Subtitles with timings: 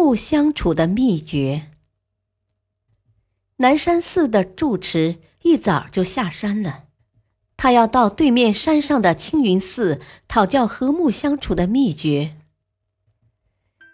[0.00, 1.72] 和睦相处的秘诀。
[3.56, 6.84] 南山寺的住持一早就下山了，
[7.58, 12.34] 他要到对面山上的青云寺讨教和睦相处的秘诀。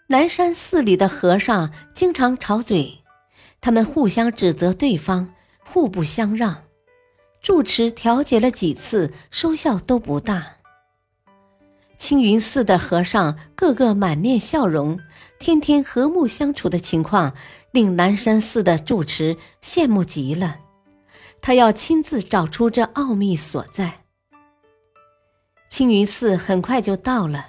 [0.07, 2.99] 南山寺里的和尚经常吵嘴，
[3.59, 6.63] 他们互相指责对方，互不相让。
[7.41, 10.55] 住持调解了几次，收效都不大。
[11.97, 14.99] 青云寺的和尚个个满面笑容，
[15.39, 17.33] 天天和睦相处的情况
[17.71, 20.59] 令南山寺的住持羡慕极了。
[21.41, 24.01] 他要亲自找出这奥秘所在。
[25.69, 27.47] 青云寺很快就到了，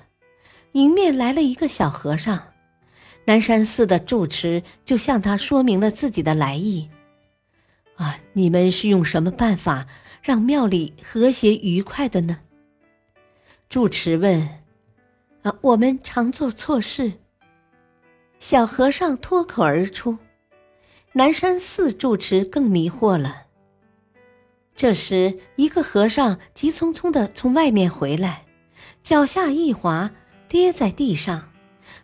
[0.72, 2.42] 迎面来了一个小和尚。
[3.26, 6.88] 南山寺的住持就向他说明了自己的来意
[7.96, 9.86] ：“啊，你们是用什么办法
[10.22, 12.38] 让庙里和谐愉快的呢？”
[13.68, 14.48] 住持问
[15.44, 17.12] ：“啊，我们常做错事。”
[18.40, 20.16] 小和尚脱口而出。
[21.12, 23.46] 南山寺住持更迷惑了。
[24.74, 28.46] 这时，一个和尚急匆匆的从外面回来，
[29.02, 30.10] 脚下一滑，
[30.48, 31.50] 跌在地上。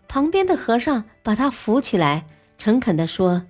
[0.06, 2.26] 旁边的和尚把他扶起来，
[2.58, 3.46] 诚恳地说：“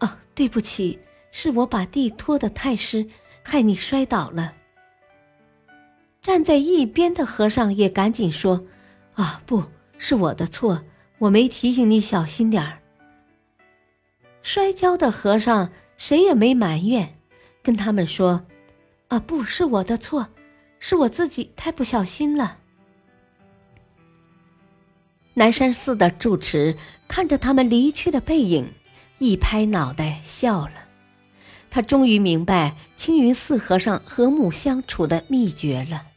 [0.00, 0.98] 哦，对不起，
[1.30, 3.06] 是我把地拖得太湿，
[3.44, 4.54] 害你摔倒了。”
[6.28, 8.66] 站在一边的和尚也赶紧说
[9.16, 9.64] ：“啊，不
[9.96, 10.84] 是我的错，
[11.20, 12.80] 我没提醒你小心点儿。”
[14.44, 17.18] 摔跤的和尚谁也没埋怨，
[17.62, 18.44] 跟他们说
[19.08, 20.28] ：“啊，不是我的错，
[20.78, 22.58] 是我自己太不小心了。”
[25.32, 26.76] 南山寺的住持
[27.08, 28.70] 看着他们离去的背影，
[29.16, 30.74] 一拍脑袋笑了。
[31.70, 36.07] 他终于明白青云寺和尚和睦相处的秘诀了。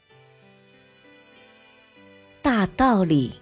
[2.41, 3.33] 大道理，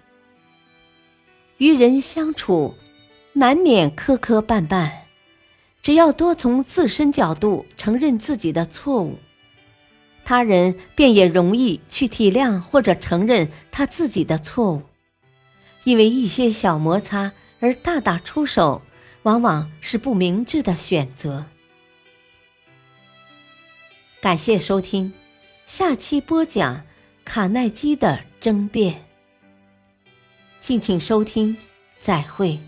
[1.56, 2.74] 与人相处，
[3.32, 4.90] 难免磕磕绊绊。
[5.80, 9.18] 只要多从自身角度承认自己的错误，
[10.22, 14.82] 他人便也容易去体谅或者承认他自己的错误。
[15.84, 18.82] 因为一些小摩擦而大打出手，
[19.22, 21.46] 往往是不明智的选择。
[24.20, 25.14] 感谢收听，
[25.64, 26.82] 下期播讲
[27.24, 28.29] 卡耐基的。
[28.40, 28.94] 争辩，
[30.60, 31.54] 敬请收听，
[32.00, 32.58] 再会。